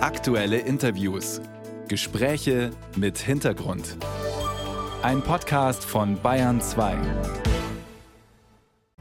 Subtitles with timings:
[0.00, 1.40] Aktuelle Interviews.
[1.88, 3.96] Gespräche mit Hintergrund.
[5.02, 6.96] Ein Podcast von Bayern 2.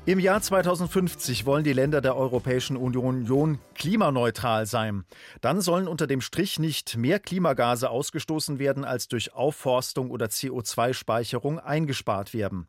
[0.07, 5.05] Im Jahr 2050 wollen die Länder der Europäischen Union klimaneutral sein.
[5.41, 11.59] Dann sollen unter dem Strich nicht mehr Klimagase ausgestoßen werden, als durch Aufforstung oder CO2-Speicherung
[11.59, 12.67] eingespart werden.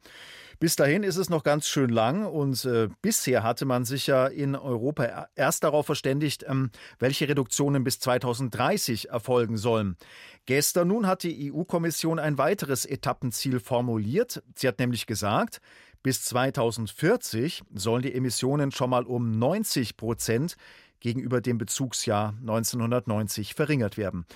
[0.60, 4.26] Bis dahin ist es noch ganz schön lang und äh, bisher hatte man sich ja
[4.26, 9.96] in Europa erst darauf verständigt, ähm, welche Reduktionen bis 2030 erfolgen sollen.
[10.46, 14.42] Gestern nun hat die EU-Kommission ein weiteres Etappenziel formuliert.
[14.56, 15.60] Sie hat nämlich gesagt,
[16.02, 20.56] bis 2040 sollen die Emissionen schon mal um 90 Prozent
[21.00, 24.26] gegenüber dem Bezugsjahr 1990 verringert werden.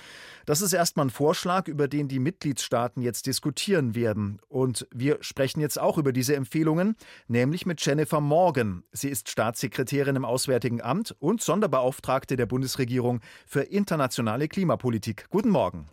[0.45, 4.39] Das ist erstmal ein Vorschlag, über den die Mitgliedstaaten jetzt diskutieren werden.
[4.47, 6.95] Und wir sprechen jetzt auch über diese Empfehlungen,
[7.27, 8.83] nämlich mit Jennifer Morgan.
[8.91, 15.27] Sie ist Staatssekretärin im Auswärtigen Amt und Sonderbeauftragte der Bundesregierung für internationale Klimapolitik.
[15.29, 15.87] Guten Morgen.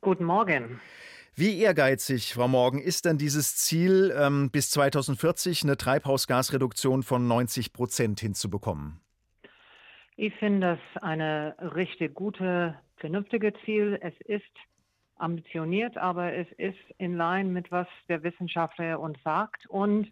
[0.00, 0.80] Guten Morgen.
[1.34, 7.72] Wie ehrgeizig, Frau Morgen, ist denn dieses Ziel, ähm, bis 2040 eine Treibhausgasreduktion von 90
[7.72, 9.00] Prozent hinzubekommen?
[10.20, 14.00] Ich finde das eine richtig gute, vernünftige Ziel.
[14.02, 14.42] Es ist
[15.14, 19.68] ambitioniert, aber es ist in line mit was der Wissenschaftler uns sagt.
[19.68, 20.10] Und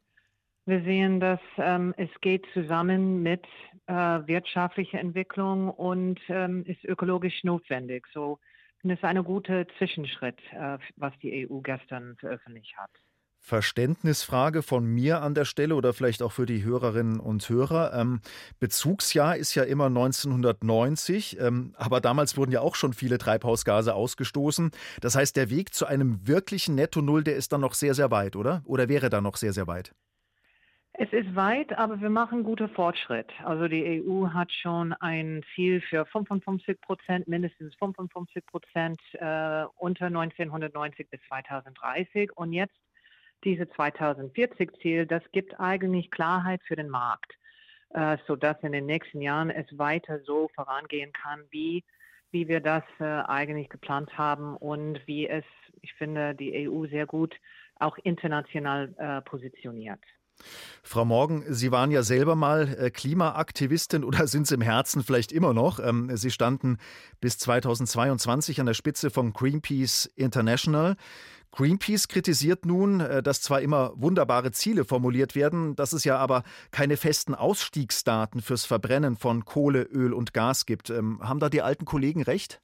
[0.65, 3.45] wir sehen, dass ähm, es geht zusammen mit
[3.89, 8.07] äh, wirtschaftlicher Entwicklung und ähm, ist ökologisch notwendig.
[8.15, 8.39] So
[8.85, 12.93] es ist eine gute Zwischenschritt, äh, was die EU gestern veröffentlicht hat.
[13.47, 17.95] Verständnisfrage von mir an der Stelle oder vielleicht auch für die Hörerinnen und Hörer.
[17.95, 18.21] Ähm,
[18.59, 24.73] Bezugsjahr ist ja immer 1990, ähm, aber damals wurden ja auch schon viele Treibhausgase ausgestoßen.
[25.01, 28.35] Das heißt, der Weg zu einem wirklichen Netto-Null, der ist dann noch sehr, sehr weit,
[28.35, 28.63] oder?
[28.65, 29.95] Oder wäre da noch sehr, sehr weit?
[30.95, 33.31] Es ist weit, aber wir machen gute Fortschritt.
[33.45, 40.07] Also die EU hat schon ein Ziel für 55 Prozent, mindestens 55 Prozent äh, unter
[40.07, 42.37] 1990 bis 2030.
[42.37, 42.75] Und jetzt
[43.45, 47.33] diese 2040-Ziel, das gibt eigentlich Klarheit für den Markt,
[47.91, 51.85] äh, sodass in den nächsten Jahren es weiter so vorangehen kann, wie,
[52.31, 55.45] wie wir das äh, eigentlich geplant haben und wie es,
[55.83, 57.35] ich finde, die EU sehr gut
[57.79, 60.01] auch international äh, positioniert.
[60.83, 65.33] Frau Morgen, Sie waren ja selber mal äh, Klimaaktivistin oder sind es im Herzen vielleicht
[65.33, 65.79] immer noch.
[65.79, 66.79] Ähm, Sie standen
[67.21, 70.97] bis 2022 an der Spitze von Greenpeace International.
[71.57, 76.43] Greenpeace kritisiert nun, äh, dass zwar immer wunderbare Ziele formuliert werden, dass es ja aber
[76.71, 80.91] keine festen Ausstiegsdaten fürs Verbrennen von Kohle, Öl und Gas gibt.
[80.91, 82.61] Ähm, haben da die alten Kollegen recht?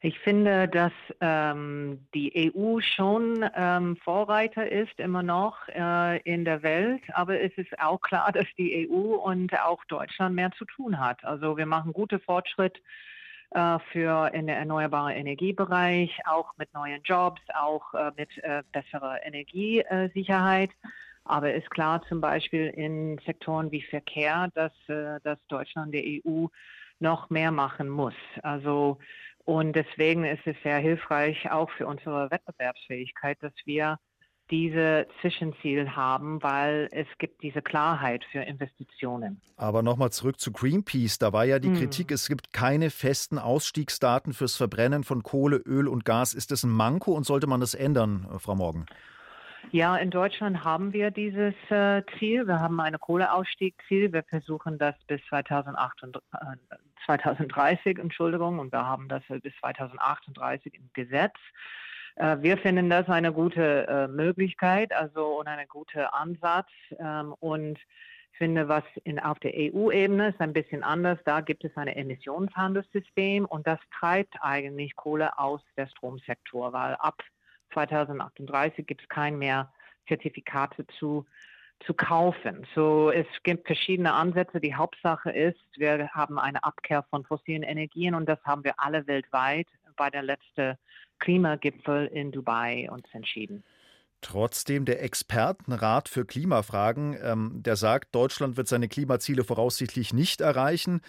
[0.00, 6.64] Ich finde, dass ähm, die EU schon ähm, Vorreiter ist, immer noch äh, in der
[6.64, 7.02] Welt.
[7.12, 11.24] Aber es ist auch klar, dass die EU und auch Deutschland mehr zu tun hat.
[11.24, 12.80] Also wir machen gute Fortschritte
[13.54, 19.24] äh, für in der erneuerbaren Energiebereich, auch mit neuen Jobs, auch äh, mit äh, besserer
[19.24, 20.70] Energiesicherheit.
[21.24, 26.46] Aber ist klar zum Beispiel in Sektoren wie Verkehr, dass, äh, dass Deutschland der EU
[26.98, 28.14] noch mehr machen muss.
[28.42, 28.98] Also
[29.44, 33.98] und deswegen ist es sehr hilfreich auch für unsere Wettbewerbsfähigkeit, dass wir
[34.50, 39.40] diese Zwischenziel haben, weil es gibt diese Klarheit für Investitionen.
[39.56, 41.18] Aber nochmal zurück zu Greenpeace.
[41.18, 41.76] Da war ja die hm.
[41.76, 46.34] Kritik, es gibt keine festen Ausstiegsdaten fürs Verbrennen von Kohle, Öl und Gas.
[46.34, 48.86] Ist das ein Manko und sollte man das ändern, Frau Morgen?
[49.70, 52.46] Ja, in Deutschland haben wir dieses äh, Ziel.
[52.46, 54.12] Wir haben ein Kohleausstiegsziel.
[54.12, 56.76] Wir versuchen das bis 2008 äh,
[57.06, 61.36] 2030, Entschuldigung, und wir haben das bis 2038 im Gesetz.
[62.16, 66.68] Äh, wir finden das eine gute äh, Möglichkeit, also und einen guten Ansatz.
[66.98, 67.78] Ähm, und
[68.32, 71.18] ich finde, was in, auf der EU-Ebene ist ein bisschen anders.
[71.24, 77.22] Da gibt es ein Emissionshandelssystem und das treibt eigentlich Kohle aus der Stromsektor, weil ab
[77.74, 79.72] 2038 gibt es kein mehr
[80.08, 81.26] Zertifikate zu
[81.86, 82.66] zu kaufen.
[82.74, 84.60] So, es gibt verschiedene Ansätze.
[84.60, 89.06] Die Hauptsache ist, wir haben eine Abkehr von fossilen Energien und das haben wir alle
[89.06, 89.66] weltweit
[89.96, 90.76] bei der letzten
[91.18, 93.62] Klimagipfel in Dubai uns entschieden.
[94.22, 101.00] Trotzdem der Expertenrat für Klimafragen, ähm, der sagt, Deutschland wird seine Klimaziele voraussichtlich nicht erreichen.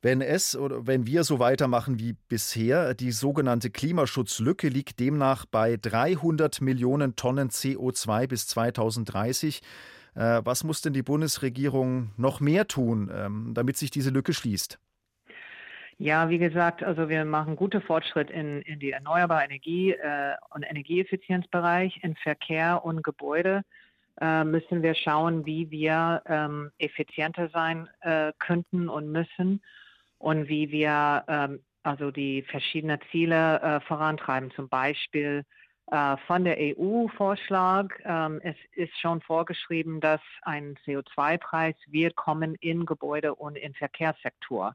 [0.00, 5.76] Wenn es oder wenn wir so weitermachen wie bisher, die sogenannte Klimaschutzlücke liegt demnach bei
[5.76, 9.60] 300 Millionen Tonnen CO2 bis 2030.
[10.14, 14.78] Äh, was muss denn die Bundesregierung noch mehr tun, ähm, damit sich diese Lücke schließt?
[16.00, 20.62] Ja, wie gesagt, also wir machen gute Fortschritte in, in die erneuerbare Energie äh, und
[20.62, 23.62] Energieeffizienzbereich, in Verkehr und Gebäude
[24.20, 29.60] äh, müssen wir schauen, wie wir ähm, effizienter sein äh, könnten und müssen.
[30.18, 34.50] und wie wir ähm, also die verschiedenen Ziele äh, vorantreiben.
[34.52, 35.44] Zum Beispiel
[35.90, 37.88] äh, von der EU-Vorschlag.
[38.04, 44.74] Ähm, es ist schon vorgeschrieben, dass ein CO2-Preis wird kommen in Gebäude und im Verkehrssektor.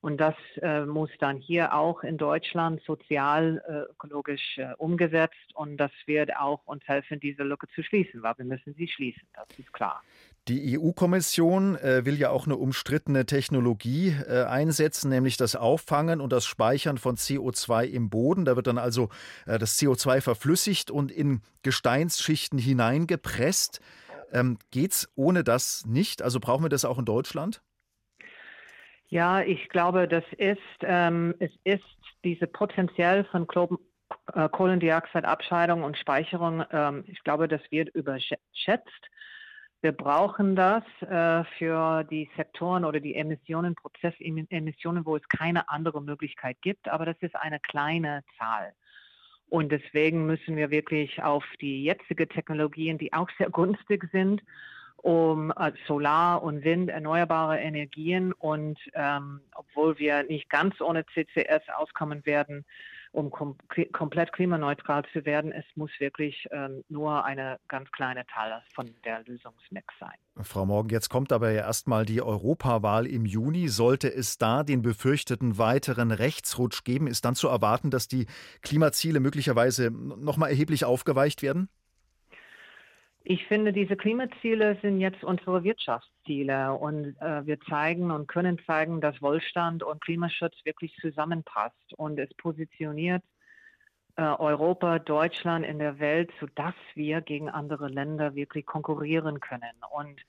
[0.00, 5.34] Und das äh, muss dann hier auch in Deutschland sozial, äh, ökologisch äh, umgesetzt.
[5.54, 9.26] Und das wird auch uns helfen, diese Lücke zu schließen, weil wir müssen sie schließen.
[9.34, 10.02] Das ist klar.
[10.48, 16.32] Die EU-Kommission äh, will ja auch eine umstrittene Technologie äh, einsetzen, nämlich das Auffangen und
[16.32, 18.44] das Speichern von CO2 im Boden.
[18.44, 19.08] Da wird dann also
[19.46, 23.80] äh, das CO2 verflüssigt und in Gesteinsschichten hineingepresst.
[24.32, 26.22] Ähm, es ohne das nicht?
[26.22, 27.60] Also brauchen wir das auch in Deutschland?
[29.08, 31.84] Ja, ich glaube, das ist, ähm, es ist
[32.24, 33.46] diese potenziell von
[34.34, 39.10] äh, Kohlendioxidabscheidung und Speicherung, ähm, ich glaube, das wird überschätzt.
[39.82, 46.02] Wir brauchen das äh, für die Sektoren oder die Emissionen, Prozessemissionen, wo es keine andere
[46.02, 48.72] Möglichkeit gibt, aber das ist eine kleine Zahl.
[49.48, 54.42] Und deswegen müssen wir wirklich auf die jetzige Technologien, die auch sehr günstig sind,
[55.06, 61.62] um äh, Solar und Wind, erneuerbare Energien und ähm, obwohl wir nicht ganz ohne CCS
[61.76, 62.64] auskommen werden,
[63.12, 63.56] um kom
[63.92, 69.22] komplett klimaneutral zu werden, es muss wirklich ähm, nur eine ganz kleine Teil von der
[69.22, 70.16] Lösungsmix sein.
[70.42, 73.68] Frau Morgen, jetzt kommt aber ja erstmal die Europawahl im Juni.
[73.68, 78.26] Sollte es da den befürchteten weiteren Rechtsrutsch geben, ist dann zu erwarten, dass die
[78.60, 81.68] Klimaziele möglicherweise noch mal erheblich aufgeweicht werden?
[83.28, 89.00] Ich finde, diese Klimaziele sind jetzt unsere Wirtschaftsziele und äh, wir zeigen und können zeigen,
[89.00, 93.24] dass Wohlstand und Klimaschutz wirklich zusammenpasst und es positioniert
[94.14, 99.74] äh, Europa, Deutschland in der Welt, sodass wir gegen andere Länder wirklich konkurrieren können.
[99.90, 100.20] Und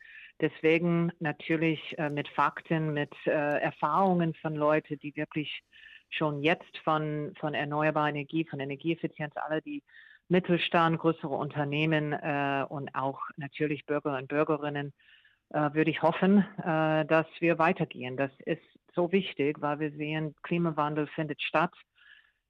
[0.41, 5.61] deswegen natürlich äh, mit Fakten, mit äh, Erfahrungen von Leuten, die wirklich
[6.09, 9.83] schon jetzt von, von erneuerbarer Energie, von Energieeffizienz, alle die
[10.29, 14.93] Mittelstand, größere Unternehmen äh, und auch natürlich Bürger und Bürgerinnen,
[15.49, 18.17] äh, würde ich hoffen, äh, dass wir weitergehen.
[18.17, 18.61] Das ist
[18.93, 21.73] so wichtig, weil wir sehen, Klimawandel findet statt.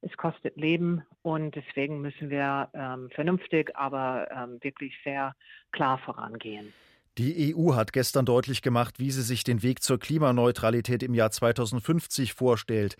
[0.00, 5.34] Es kostet Leben und deswegen müssen wir ähm, vernünftig, aber ähm, wirklich sehr
[5.72, 6.72] klar vorangehen.
[7.18, 11.32] Die EU hat gestern deutlich gemacht, wie sie sich den Weg zur Klimaneutralität im Jahr
[11.32, 12.96] 2050 vorstellt.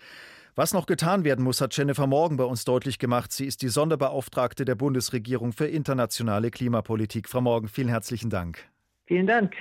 [0.58, 3.30] Was noch getan werden muss, hat Jennifer Morgan bei uns deutlich gemacht.
[3.30, 7.28] Sie ist die Sonderbeauftragte der Bundesregierung für internationale Klimapolitik.
[7.28, 8.68] Frau Morgan, vielen herzlichen Dank.
[9.06, 9.54] Vielen Dank.